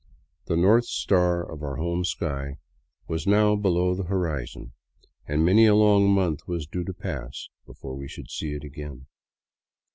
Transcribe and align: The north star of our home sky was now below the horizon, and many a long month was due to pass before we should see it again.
The 0.45 0.57
north 0.57 0.85
star 0.85 1.43
of 1.47 1.61
our 1.61 1.75
home 1.75 2.03
sky 2.05 2.55
was 3.07 3.27
now 3.27 3.55
below 3.55 3.93
the 3.93 4.05
horizon, 4.05 4.71
and 5.27 5.45
many 5.45 5.67
a 5.67 5.75
long 5.75 6.09
month 6.09 6.47
was 6.47 6.65
due 6.65 6.83
to 6.85 6.93
pass 6.95 7.49
before 7.67 7.95
we 7.95 8.07
should 8.07 8.31
see 8.31 8.53
it 8.55 8.63
again. 8.63 9.05